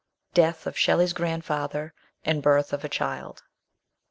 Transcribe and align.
DEATH 0.33 0.65
OF 0.65 0.75
SHELLEY'S 0.75 1.13
GRANDFATHER, 1.13 1.93
AND 2.25 2.41
BIRTH 2.41 2.73
OF 2.73 2.83
A 2.83 2.89
CHILD. 2.89 3.43